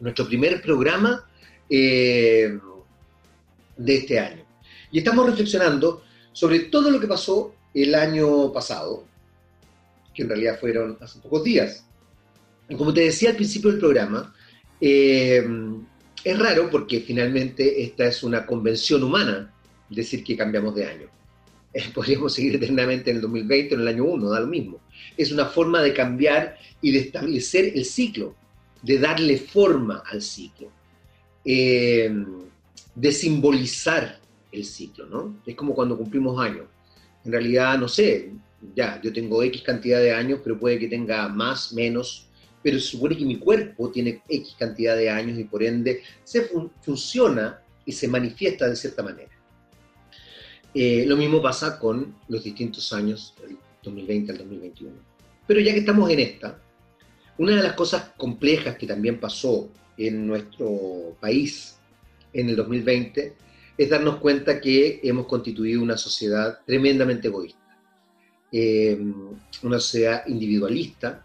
[0.00, 1.24] Nuestro primer programa
[1.70, 2.58] eh,
[3.76, 4.44] de este año.
[4.90, 6.02] Y estamos reflexionando
[6.34, 9.06] sobre todo lo que pasó el año pasado,
[10.12, 11.86] que en realidad fueron hace pocos días.
[12.76, 14.34] Como te decía al principio del programa,
[14.80, 15.46] eh,
[16.24, 19.54] es raro porque finalmente esta es una convención humana,
[19.88, 21.08] decir que cambiamos de año.
[21.76, 24.78] Eh, podríamos seguir eternamente en el 2020 o en el año 1, da lo mismo.
[25.16, 28.36] Es una forma de cambiar y de establecer el ciclo,
[28.80, 30.70] de darle forma al ciclo,
[31.44, 32.14] eh,
[32.94, 34.20] de simbolizar
[34.54, 35.40] el ciclo, ¿no?
[35.46, 36.66] Es como cuando cumplimos años.
[37.24, 38.32] En realidad, no sé,
[38.74, 42.28] ya, yo tengo X cantidad de años, pero puede que tenga más, menos,
[42.62, 46.48] pero se supone que mi cuerpo tiene X cantidad de años y por ende se
[46.82, 49.30] funciona y se manifiesta de cierta manera.
[50.74, 54.96] Eh, lo mismo pasa con los distintos años, del 2020 al 2021.
[55.46, 56.58] Pero ya que estamos en esta,
[57.38, 61.78] una de las cosas complejas que también pasó en nuestro país
[62.32, 63.34] en el 2020
[63.76, 67.78] es darnos cuenta que hemos constituido una sociedad tremendamente egoísta,
[68.52, 68.98] eh,
[69.62, 71.24] una sociedad individualista,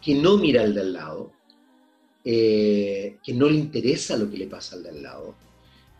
[0.00, 1.32] que no mira al de al lado,
[2.24, 5.34] eh, que no le interesa lo que le pasa al de al lado,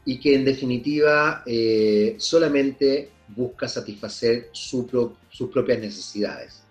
[0.05, 4.87] y que en definitiva eh, solamente busca satisfacer sus
[5.53, 6.63] propias necesidades.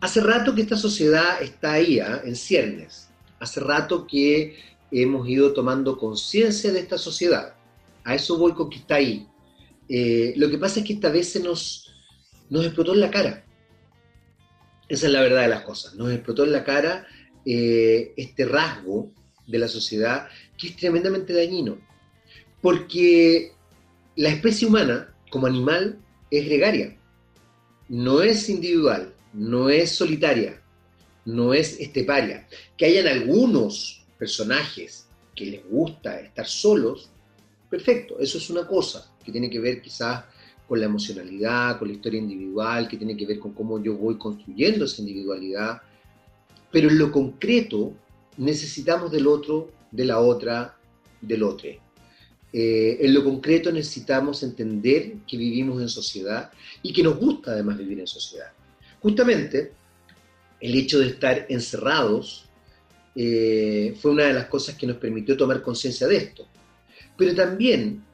[0.00, 2.22] Hace rato que esta sociedad está ahí, ¿ah?
[2.24, 3.08] en ciernes.
[3.40, 4.56] Hace rato que
[4.90, 7.54] hemos ido tomando conciencia de esta sociedad.
[8.04, 9.26] A eso voy con que está ahí.
[9.88, 11.94] Eh, lo que pasa es que esta vez se nos,
[12.50, 13.44] nos explotó en la cara.
[14.88, 15.94] Esa es la verdad de las cosas.
[15.94, 17.06] Nos explotó en la cara
[17.44, 19.12] eh, este rasgo
[19.46, 21.78] de la sociedad que es tremendamente dañino.
[22.60, 23.52] Porque
[24.16, 25.98] la especie humana, como animal,
[26.30, 26.96] es gregaria.
[27.88, 30.62] No es individual, no es solitaria,
[31.24, 32.46] no es esteparia.
[32.76, 37.10] Que hayan algunos personajes que les gusta estar solos,
[37.70, 40.24] perfecto, eso es una cosa que tiene que ver quizás
[40.66, 44.18] con la emocionalidad, con la historia individual, que tiene que ver con cómo yo voy
[44.18, 45.80] construyendo esa individualidad,
[46.70, 47.94] pero en lo concreto
[48.36, 50.76] necesitamos del otro, de la otra,
[51.20, 51.70] del otro.
[52.52, 56.50] Eh, en lo concreto necesitamos entender que vivimos en sociedad
[56.82, 58.52] y que nos gusta además vivir en sociedad.
[59.00, 59.72] Justamente
[60.60, 62.47] el hecho de estar encerrados
[63.20, 66.46] eh, fue una de las cosas que nos permitió tomar conciencia de esto.
[67.16, 68.04] Pero también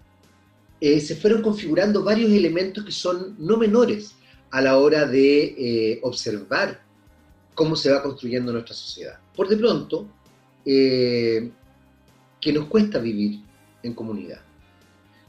[0.80, 4.14] eh, se fueron configurando varios elementos que son no menores
[4.50, 6.82] a la hora de eh, observar
[7.54, 9.18] cómo se va construyendo nuestra sociedad.
[9.36, 10.08] Por de pronto,
[10.64, 11.52] que
[12.54, 13.40] nos cuesta vivir
[13.82, 14.40] en comunidad,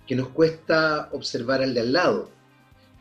[0.08, 2.32] que nos cuesta observar al de al lado,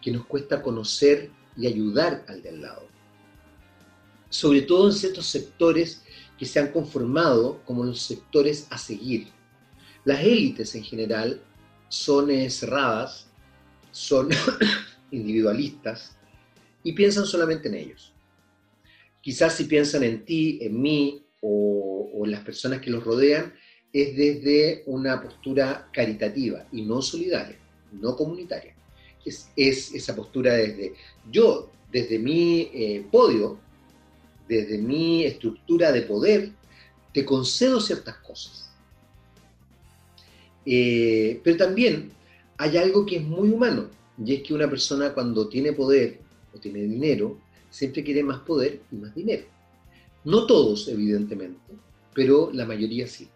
[0.03, 2.89] que nos cuesta conocer y ayudar al de al lado.
[4.29, 6.04] Sobre todo en ciertos sectores
[6.39, 9.29] que se han conformado como los sectores a seguir.
[10.05, 11.41] Las élites en general
[11.89, 13.27] son cerradas,
[13.91, 14.29] son
[15.11, 16.17] individualistas
[16.83, 18.13] y piensan solamente en ellos.
[19.21, 23.55] Quizás si piensan en ti, en mí o, en las personas que los rodean,
[23.93, 27.57] es desde una postura caritativa y no solidaria,
[27.93, 28.75] no comunitaria.
[29.25, 30.95] Es, esa postura desde
[31.31, 33.59] yo, desde mi eh, podio,
[34.49, 36.53] desde mi estructura de poder,
[37.13, 38.71] te concedo ciertas cosas.
[40.67, 42.11] Eh, pero también
[42.57, 43.89] hay algo que es muy humano,
[44.23, 46.21] y es que una persona cuando tiene poder
[46.55, 47.39] o tiene dinero,
[47.71, 49.45] siempre quiere más poder y más dinero.
[50.25, 51.59] No todos, evidentemente,
[52.15, 53.29] pero la mayoría sí.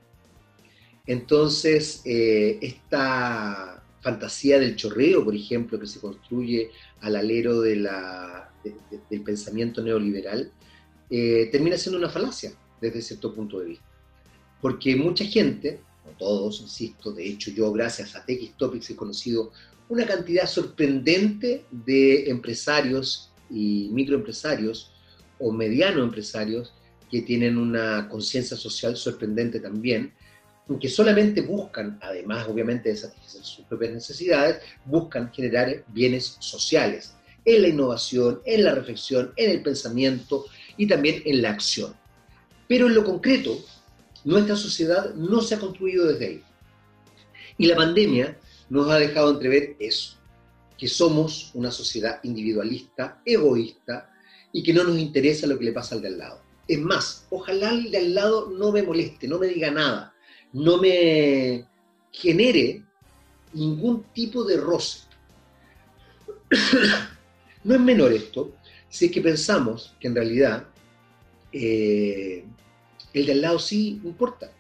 [1.06, 7.88] Entonces, eh, esta fantasía del chorreo, por ejemplo, que se construye al alero del
[9.24, 10.50] pensamiento neoliberal,
[11.10, 13.84] eh, termina siendo una falacia desde cierto punto de vista.
[14.60, 19.52] Porque mucha gente, no todos, insisto, de hecho yo gracias a TX Topics he conocido
[19.88, 24.92] una cantidad sorprendente de empresarios y microempresarios
[25.38, 26.74] o mediano empresarios
[27.10, 30.12] que tienen una conciencia social sorprendente también,
[30.78, 37.14] que solamente buscan, además obviamente de satisfacer sus propias necesidades, buscan generar bienes sociales
[37.46, 40.44] en la innovación, en la reflexión, en el pensamiento,
[40.78, 41.94] y también en la acción.
[42.66, 43.58] Pero en lo concreto,
[44.24, 46.42] nuestra sociedad no se ha construido desde ahí.
[47.58, 48.38] Y la pandemia
[48.70, 50.16] nos ha dejado entrever eso,
[50.78, 54.10] que somos una sociedad individualista, egoísta,
[54.52, 56.42] y que no nos interesa lo que le pasa al de al lado.
[56.66, 60.14] Es más, ojalá el de al lado no me moleste, no me diga nada,
[60.52, 61.66] no me
[62.12, 62.84] genere
[63.52, 65.00] ningún tipo de roce.
[67.64, 68.52] no es menor esto,
[68.88, 70.66] si es que pensamos que en realidad
[71.52, 72.44] eh,
[73.12, 74.50] el de al lado sí importa.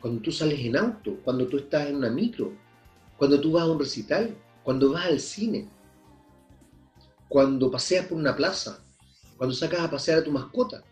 [0.00, 2.52] Cuando tú sales en auto, cuando tú estás en una micro,
[3.16, 5.68] cuando tú vas a un recital, cuando vas al cine,
[7.28, 8.82] cuando paseas por una plaza,
[9.36, 10.82] cuando sacas a pasear a tu mascota,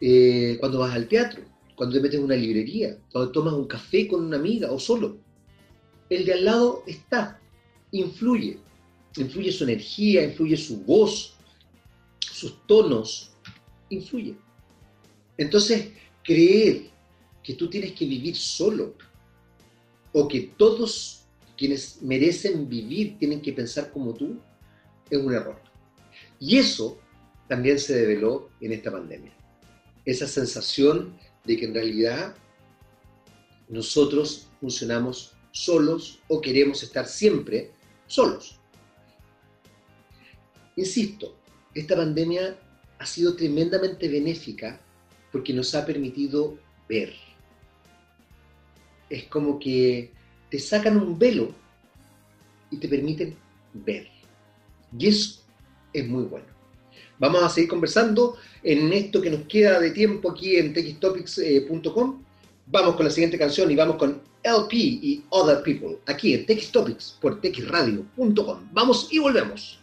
[0.00, 1.42] eh, cuando vas al teatro,
[1.74, 5.18] cuando te metes en una librería, cuando tomas un café con una amiga o solo.
[6.08, 7.40] El de al lado está,
[7.90, 8.58] influye,
[9.18, 11.34] influye su energía, influye su voz,
[12.20, 13.32] sus tonos,
[13.88, 14.36] influye.
[15.38, 16.90] Entonces, creer
[17.42, 18.94] que tú tienes que vivir solo
[20.12, 21.26] o que todos
[21.56, 24.38] quienes merecen vivir tienen que pensar como tú,
[25.08, 25.60] es un error.
[26.38, 26.98] Y eso
[27.48, 29.32] también se develó en esta pandemia.
[30.04, 32.34] Esa sensación de que en realidad
[33.68, 37.72] nosotros funcionamos solos o queremos estar siempre
[38.06, 38.60] solos.
[40.76, 41.34] Insisto,
[41.74, 42.56] esta pandemia
[42.98, 44.80] ha sido tremendamente benéfica
[45.32, 46.58] porque nos ha permitido
[46.88, 47.12] ver.
[49.08, 50.12] Es como que
[50.50, 51.52] te sacan un velo
[52.70, 53.36] y te permiten
[53.72, 54.08] ver.
[54.98, 55.40] Y eso
[55.92, 56.46] es muy bueno.
[57.18, 62.22] Vamos a seguir conversando en esto que nos queda de tiempo aquí en textopics.com.
[62.66, 67.16] Vamos con la siguiente canción y vamos con LP y Other People, aquí en Textopics
[67.20, 67.40] por.
[68.72, 69.80] Vamos y volvemos.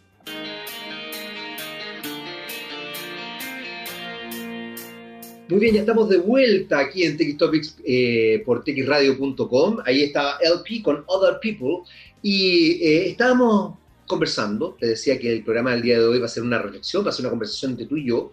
[5.49, 9.79] Muy bien, ya estamos de vuelta aquí en TechTopics eh, por texradio.com.
[9.85, 11.83] Ahí está LP con Other People.
[12.21, 13.77] Y eh, estábamos
[14.07, 17.05] conversando, te decía que el programa del día de hoy va a ser una reflexión,
[17.05, 18.31] va a ser una conversación entre tú y yo.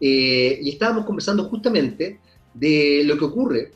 [0.00, 2.20] Eh, y estábamos conversando justamente
[2.54, 3.72] de lo que ocurre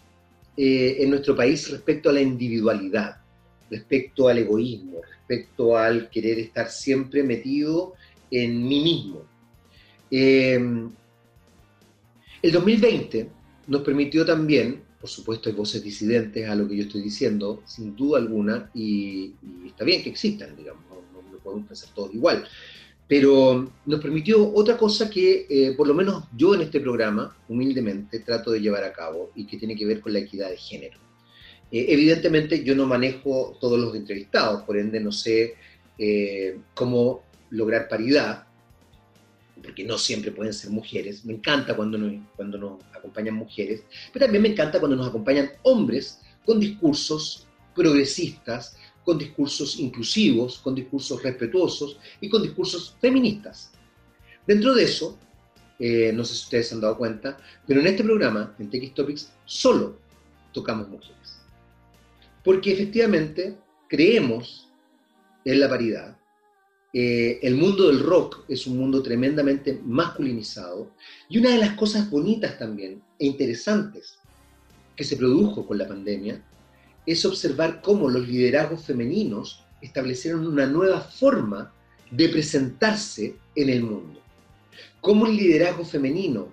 [0.57, 3.17] en nuestro país respecto a la individualidad,
[3.69, 7.95] respecto al egoísmo, respecto al querer estar siempre metido
[8.31, 9.23] en mí mismo.
[12.43, 13.29] El 2020
[13.67, 17.97] nos permitió también, por supuesto hay voces disidentes a lo que yo estoy diciendo, sin
[17.97, 19.35] duda alguna, y,
[19.67, 22.47] está bien que existan, digamos, no, podemos pensar todos igual,
[23.09, 28.21] pero nos permitió otra cosa que eh, por lo menos yo en este programa, humildemente,
[28.21, 30.99] trato de llevar a cabo y que tiene que ver con la equidad de género.
[31.71, 35.55] Eh, evidentemente yo no manejo todos los entrevistados, por ende no sé
[35.99, 38.46] eh, cómo lograr paridad,
[39.67, 41.25] porque no siempre pueden ser mujeres.
[41.25, 45.51] Me encanta cuando nos, cuando nos acompañan mujeres, pero también me encanta cuando nos acompañan
[45.65, 53.73] hombres con discursos progresistas, con discursos inclusivos, con discursos respetuosos y con discursos feministas.
[54.47, 55.19] Dentro de eso,
[55.81, 58.95] eh, no sé si ustedes se han dado cuenta, pero en este programa, en TX
[58.95, 59.99] Topics, solo
[60.53, 61.41] tocamos mujeres.
[62.45, 64.73] Porque efectivamente creemos
[65.45, 66.17] en la paridad,
[66.93, 70.93] eh, el mundo del rock es un mundo tremendamente masculinizado
[71.29, 74.19] y una de las cosas bonitas también e interesantes
[74.95, 76.43] que se produjo con la pandemia
[77.05, 81.73] es observar cómo los liderazgos femeninos establecieron una nueva forma
[82.11, 84.21] de presentarse en el mundo.
[85.01, 86.49] Cómo el liderazgo femenino,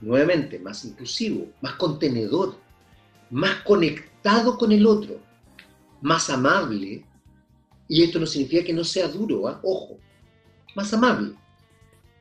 [0.00, 2.56] nuevamente, más inclusivo, más contenedor,
[3.30, 5.20] más conectado con el otro,
[6.00, 7.04] más amable,
[7.88, 9.60] y esto no significa que no sea duro, ¿ah?
[9.62, 9.98] ojo,
[10.74, 11.34] más amable,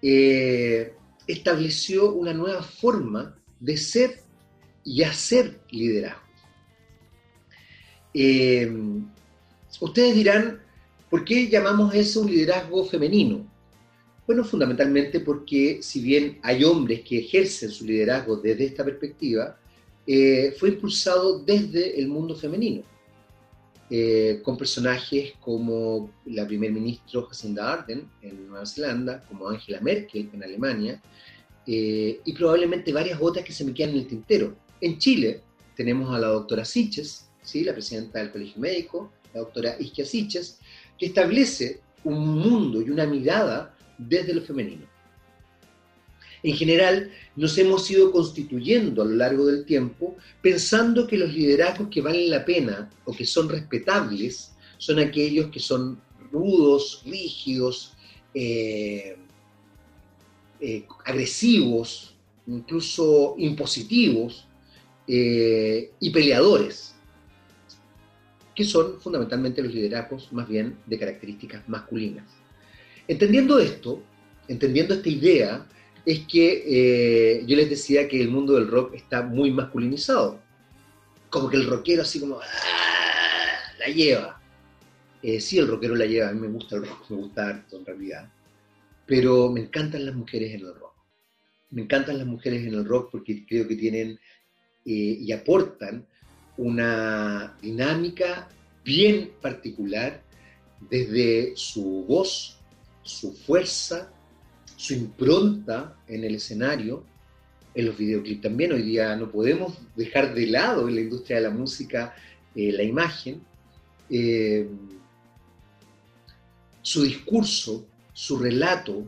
[0.01, 0.93] eh,
[1.27, 4.19] estableció una nueva forma de ser
[4.83, 6.21] y hacer liderazgo.
[8.13, 8.71] Eh,
[9.79, 10.59] ustedes dirán,
[11.09, 13.47] ¿por qué llamamos eso un liderazgo femenino?
[14.27, 19.57] Bueno, fundamentalmente porque si bien hay hombres que ejercen su liderazgo desde esta perspectiva,
[20.07, 22.83] eh, fue impulsado desde el mundo femenino.
[23.93, 30.29] Eh, con personajes como la primer ministro Jacinda Ardern en Nueva Zelanda, como Angela Merkel
[30.31, 31.01] en Alemania,
[31.67, 34.55] eh, y probablemente varias otras que se me quedan en el tintero.
[34.79, 35.41] En Chile
[35.75, 37.65] tenemos a la doctora Siches, ¿sí?
[37.65, 40.59] la presidenta del Colegio Médico, la doctora Isquia Siches,
[40.97, 44.85] que establece un mundo y una mirada desde lo femenino.
[46.43, 51.89] En general, nos hemos ido constituyendo a lo largo del tiempo pensando que los liderazgos
[51.89, 56.01] que valen la pena o que son respetables son aquellos que son
[56.31, 57.93] rudos, rígidos,
[58.33, 59.17] eh,
[60.59, 62.15] eh, agresivos,
[62.47, 64.47] incluso impositivos
[65.07, 66.95] eh, y peleadores,
[68.55, 72.25] que son fundamentalmente los liderazgos más bien de características masculinas.
[73.07, 74.01] Entendiendo esto,
[74.47, 75.67] entendiendo esta idea,
[76.05, 80.41] es que eh, yo les decía que el mundo del rock está muy masculinizado.
[81.29, 83.73] Como que el rockero así como ¡ah!
[83.79, 84.41] la lleva.
[85.21, 87.77] Eh, sí, el rockero la lleva, a mí me gusta el rock, me gusta harto
[87.77, 88.31] en realidad.
[89.05, 90.95] Pero me encantan las mujeres en el rock.
[91.69, 94.19] Me encantan las mujeres en el rock porque creo que tienen
[94.85, 96.05] eh, y aportan
[96.57, 98.49] una dinámica
[98.83, 100.21] bien particular
[100.89, 102.57] desde su voz,
[103.03, 104.11] su fuerza,
[104.81, 107.03] su impronta en el escenario,
[107.75, 108.71] en los videoclips también.
[108.71, 112.15] Hoy día no podemos dejar de lado en la industria de la música
[112.55, 113.43] eh, la imagen.
[114.09, 114.67] Eh,
[116.81, 119.05] su discurso, su relato,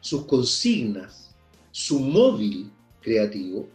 [0.00, 1.30] sus consignas,
[1.70, 2.68] su móvil
[3.00, 3.68] creativo,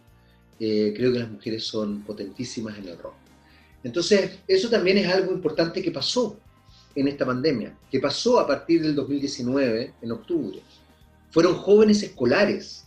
[0.60, 3.14] eh, creo que las mujeres son potentísimas en el rock.
[3.82, 6.38] Entonces, eso también es algo importante que pasó.
[6.94, 10.60] en esta pandemia, que pasó a partir del 2019, en octubre,
[11.32, 12.86] fueron jóvenes escolares,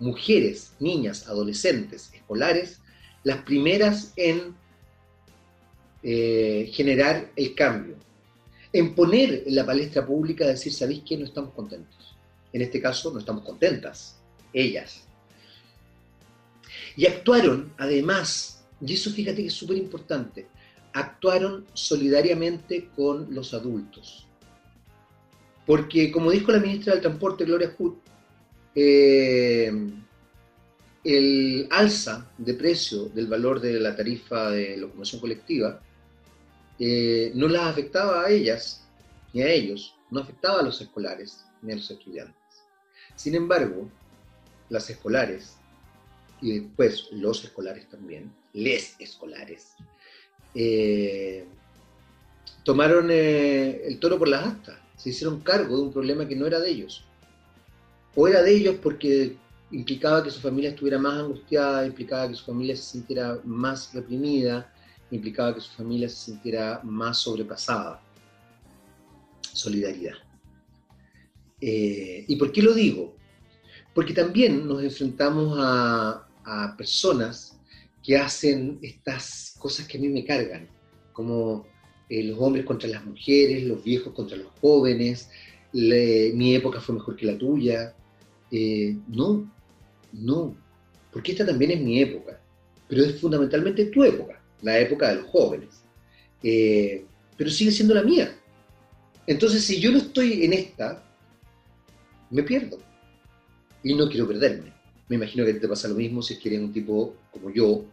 [0.00, 2.80] mujeres, niñas, adolescentes, escolares,
[3.22, 4.56] las primeras en
[6.02, 7.96] eh, generar el cambio,
[8.72, 11.16] en poner en la palestra pública, decir, ¿sabéis qué?
[11.16, 12.16] No estamos contentos.
[12.52, 14.16] En este caso, no estamos contentas,
[14.52, 15.04] ellas.
[16.96, 20.46] Y actuaron, además, y eso fíjate que es súper importante,
[20.94, 24.26] actuaron solidariamente con los adultos.
[25.66, 27.94] Porque, como dijo la ministra del Transporte, Gloria Hood,
[28.74, 29.72] eh,
[31.04, 35.80] el alza de precio del valor de la tarifa de locomoción colectiva
[36.78, 38.84] eh, no las afectaba a ellas
[39.32, 42.36] ni a ellos, no afectaba a los escolares ni a los estudiantes.
[43.14, 43.88] Sin embargo,
[44.70, 45.56] las escolares
[46.40, 49.74] y después los escolares también, les escolares,
[50.54, 51.46] eh,
[52.64, 56.60] tomaron el toro por las astas, se hicieron cargo de un problema que no era
[56.60, 57.04] de ellos.
[58.14, 59.36] O era de ellos porque
[59.70, 64.72] implicaba que su familia estuviera más angustiada, implicaba que su familia se sintiera más reprimida,
[65.10, 68.00] implicaba que su familia se sintiera más sobrepasada.
[69.52, 70.14] Solidaridad.
[71.60, 73.16] Eh, ¿Y por qué lo digo?
[73.94, 77.58] Porque también nos enfrentamos a, a personas
[78.02, 80.68] que hacen estas cosas que a mí me cargan,
[81.12, 81.66] como
[82.08, 85.30] eh, los hombres contra las mujeres, los viejos contra los jóvenes,
[85.72, 87.94] mi época fue mejor que la tuya.
[88.50, 89.50] Eh, no,
[90.12, 90.56] no,
[91.10, 92.40] porque esta también es mi época,
[92.88, 95.82] pero es fundamentalmente tu época, la época de los jóvenes.
[96.42, 97.04] Eh,
[97.36, 98.36] pero sigue siendo la mía.
[99.26, 101.02] Entonces, si yo no estoy en esta,
[102.30, 102.78] me pierdo.
[103.82, 104.72] Y no quiero perderme.
[105.08, 107.84] Me imagino que te pasa lo mismo si quieres un tipo como yo,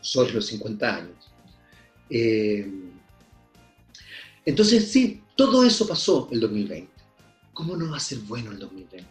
[0.00, 1.32] sobre los 50 años.
[2.10, 2.66] Eh,
[4.48, 6.90] entonces, sí, todo eso pasó el 2020.
[7.52, 9.06] ¿Cómo no va a ser bueno el 2020?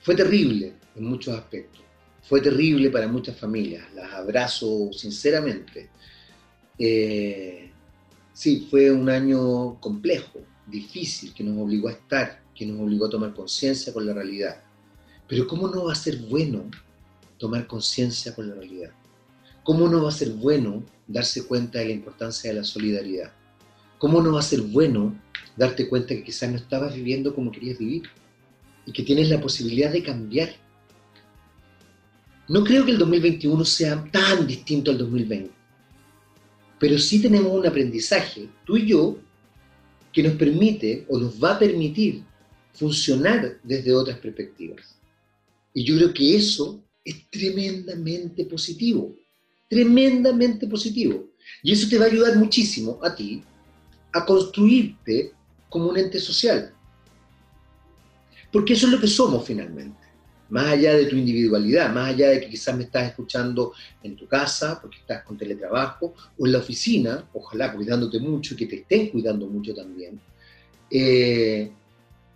[0.00, 1.82] Fue terrible en muchos aspectos.
[2.22, 3.84] Fue terrible para muchas familias.
[3.92, 5.90] Las abrazo sinceramente.
[6.78, 7.70] Eh,
[8.32, 13.10] sí, fue un año complejo, difícil, que nos obligó a estar, que nos obligó a
[13.10, 14.64] tomar conciencia con la realidad.
[15.28, 16.64] Pero ¿cómo no va a ser bueno
[17.36, 18.92] tomar conciencia con la realidad?
[19.62, 23.32] ¿Cómo no va a ser bueno darse cuenta de la importancia de la solidaridad?
[23.98, 25.14] ¿Cómo no va a ser bueno
[25.56, 28.04] darte cuenta que quizás no estabas viviendo como querías vivir
[28.86, 30.50] y que tienes la posibilidad de cambiar?
[32.48, 35.50] No creo que el 2021 sea tan distinto al 2020,
[36.78, 39.18] pero sí tenemos un aprendizaje, tú y yo,
[40.12, 42.22] que nos permite o nos va a permitir
[42.74, 44.96] funcionar desde otras perspectivas.
[45.72, 49.14] Y yo creo que eso es tremendamente positivo,
[49.68, 51.30] tremendamente positivo.
[51.62, 53.42] Y eso te va a ayudar muchísimo a ti
[54.12, 55.32] a construirte
[55.68, 56.72] como un ente social.
[58.52, 59.98] Porque eso es lo que somos finalmente.
[60.50, 64.28] Más allá de tu individualidad, más allá de que quizás me estás escuchando en tu
[64.28, 68.76] casa, porque estás con teletrabajo, o en la oficina, ojalá cuidándote mucho y que te
[68.76, 70.20] estén cuidando mucho también.
[70.90, 71.72] Eh,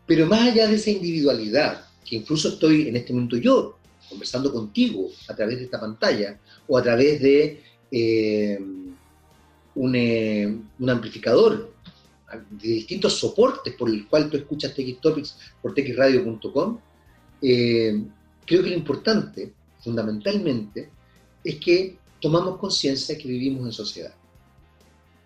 [0.06, 3.77] pero más allá de esa individualidad, que incluso estoy en este momento yo
[4.08, 8.58] conversando contigo a través de esta pantalla o a través de eh,
[9.74, 11.72] un, eh, un, amplificador
[12.50, 16.78] de distintos soportes por el cual tú escuchas TX Topics por txradio.com,
[17.40, 18.02] eh,
[18.44, 20.90] creo que lo importante, fundamentalmente,
[21.44, 24.14] es que tomamos conciencia que vivimos en sociedad.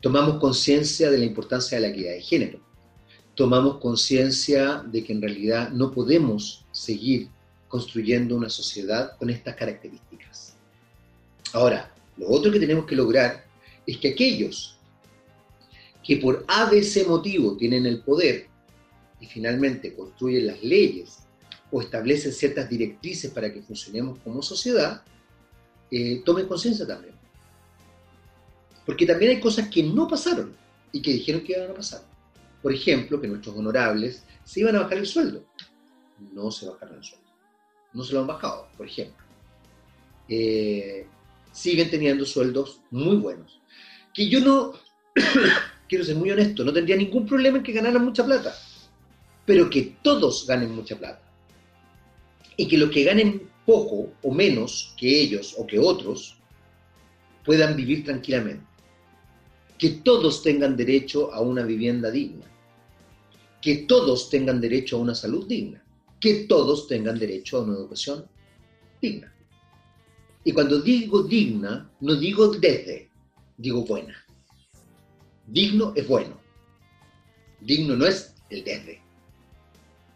[0.01, 2.61] Tomamos conciencia de la importancia de la equidad de género.
[3.35, 7.29] Tomamos conciencia de que en realidad no podemos seguir
[7.73, 10.55] construyendo una sociedad con estas características.
[11.55, 13.47] Ahora, lo otro que tenemos que lograr
[13.87, 14.77] es que aquellos
[16.03, 18.47] que por ABC motivo tienen el poder
[19.21, 21.21] y finalmente construyen las leyes
[21.71, 25.03] o establecen ciertas directrices para que funcionemos como sociedad,
[25.91, 27.15] eh, tomen conciencia también.
[28.85, 30.55] Porque también hay cosas que no pasaron
[30.93, 32.03] y que dijeron que iban a pasar.
[32.61, 35.43] Por ejemplo, que nuestros honorables se iban a bajar el sueldo.
[36.35, 37.22] No se bajaron el sueldo
[37.95, 39.25] no se lo han bajado, por ejemplo.
[40.29, 41.07] Eh,
[41.53, 43.61] siguen teniendo sueldos muy buenos.
[44.15, 44.73] Que yo no,
[45.89, 48.55] quiero ser muy honesto, no tendría ningún problema en que ganaran mucha plata,
[49.45, 51.23] pero que todos ganen mucha plata.
[52.57, 56.37] Y que los que ganen poco o menos que ellos o que otros
[57.45, 58.65] puedan vivir tranquilamente.
[59.79, 62.47] Que todos tengan derecho a una vivienda digna.
[63.61, 65.83] Que todos tengan derecho a una salud digna
[66.23, 68.25] que todos tengan derecho a una educación
[69.01, 69.35] digna.
[70.45, 73.11] Y cuando digo digna, no digo desde,
[73.57, 74.25] digo buena.
[75.49, 76.41] Digno es bueno.
[77.61, 79.03] Digno no es el desde.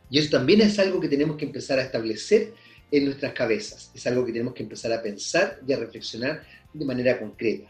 [0.09, 2.55] Y eso también es algo que tenemos que empezar a establecer
[2.93, 3.91] en nuestras cabezas.
[3.93, 7.69] Es algo que tenemos que empezar a pensar y a reflexionar de manera concreta.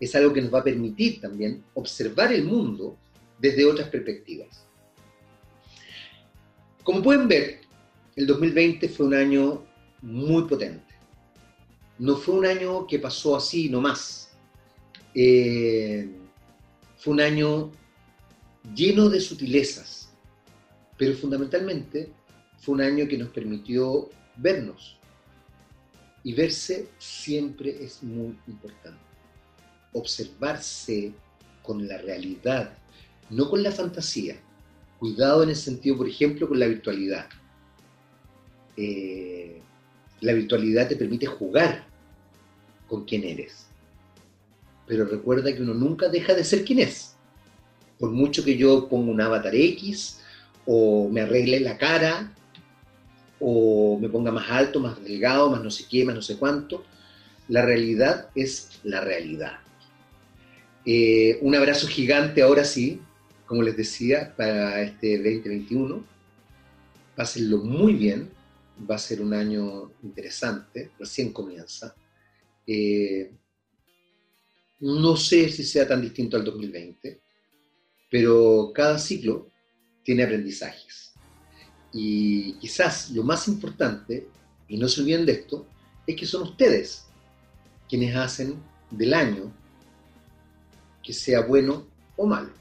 [0.00, 2.98] Es algo que nos va a permitir también observar el mundo
[3.38, 4.64] desde otras perspectivas.
[6.82, 7.67] Como pueden ver,
[8.18, 9.64] el 2020 fue un año
[10.02, 10.92] muy potente.
[12.00, 14.30] No fue un año que pasó así nomás.
[15.14, 16.10] Eh,
[16.96, 17.70] fue un año
[18.74, 20.08] lleno de sutilezas,
[20.96, 22.10] pero fundamentalmente
[22.58, 24.98] fue un año que nos permitió vernos.
[26.24, 28.98] Y verse siempre es muy importante.
[29.92, 31.12] Observarse
[31.62, 32.76] con la realidad,
[33.30, 34.40] no con la fantasía.
[34.98, 37.28] Cuidado en el sentido, por ejemplo, con la virtualidad.
[38.80, 39.60] Eh,
[40.20, 41.84] la virtualidad te permite jugar
[42.86, 43.66] con quién eres.
[44.86, 47.16] Pero recuerda que uno nunca deja de ser quien es.
[47.98, 50.20] Por mucho que yo ponga un avatar X,
[50.64, 52.32] o me arregle la cara,
[53.40, 56.84] o me ponga más alto, más delgado, más no sé qué, más no sé cuánto,
[57.48, 59.58] la realidad es la realidad.
[60.86, 63.00] Eh, un abrazo gigante ahora sí,
[63.44, 66.04] como les decía, para este 2021.
[67.16, 68.30] Pásenlo muy bien,
[68.88, 71.94] va a ser un año interesante, recién comienza.
[72.66, 73.32] Eh,
[74.80, 77.20] no sé si sea tan distinto al 2020,
[78.10, 79.50] pero cada ciclo
[80.04, 81.12] tiene aprendizajes.
[81.92, 84.28] Y quizás lo más importante,
[84.68, 85.66] y no se olviden de esto,
[86.06, 87.06] es que son ustedes
[87.88, 89.52] quienes hacen del año
[91.02, 92.52] que sea bueno o malo.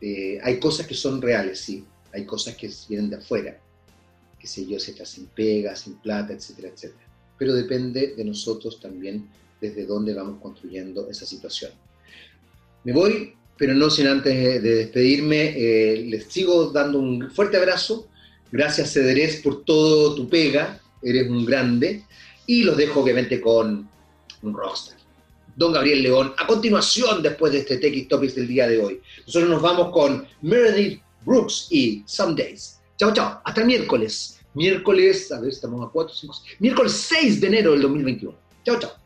[0.00, 3.60] Eh, hay cosas que son reales, sí, hay cosas que vienen de afuera,
[4.44, 7.08] que sé yo, si estás sin pega, sin plata, etcétera, etcétera.
[7.38, 9.26] Pero depende de nosotros también
[9.58, 11.70] desde dónde vamos construyendo esa situación.
[12.84, 18.06] Me voy, pero no sin antes de despedirme, eh, les sigo dando un fuerte abrazo.
[18.52, 22.04] Gracias, Cederés, por todo tu pega, eres un grande.
[22.46, 23.88] Y los dejo obviamente con
[24.42, 24.98] un rockstar.
[25.56, 29.00] Don Gabriel León, a continuación, después de este Tech Topics del día de hoy.
[29.26, 32.74] Nosotros nos vamos con Meredith Brooks y Some Days.
[32.96, 33.40] Chao, chao.
[33.44, 34.40] Hasta el miércoles.
[34.54, 38.34] Miércoles, a ver, estamos a 4, 5, miércoles 6 de enero del 2021.
[38.64, 39.03] Chao, chao.